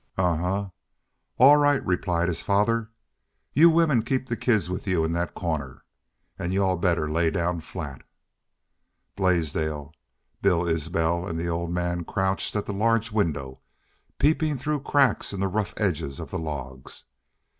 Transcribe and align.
"Ahuh! 0.17 0.71
All 1.37 1.57
right," 1.57 1.85
replied 1.85 2.27
his 2.27 2.41
father. 2.41 2.89
"You 3.53 3.69
women 3.69 4.01
keep 4.01 4.25
the 4.25 4.35
kids 4.35 4.67
with 4.67 4.87
you 4.87 5.05
in 5.05 5.11
that 5.11 5.35
corner. 5.35 5.85
An' 6.39 6.51
you 6.51 6.63
all 6.63 6.75
better 6.75 7.07
lay 7.07 7.29
down 7.29 7.59
flat." 7.59 8.01
Blaisdell, 9.15 9.93
Bill 10.41 10.67
Isbel, 10.67 11.27
and 11.27 11.37
the 11.37 11.49
old 11.49 11.69
man 11.71 12.03
crouched 12.03 12.55
at 12.55 12.65
the 12.65 12.73
large 12.73 13.11
window, 13.11 13.59
peeping 14.17 14.57
through 14.57 14.79
cracks 14.79 15.33
in 15.33 15.39
the 15.39 15.47
rough 15.47 15.75
edges 15.77 16.19
of 16.19 16.31
the 16.31 16.39
logs. 16.39 17.03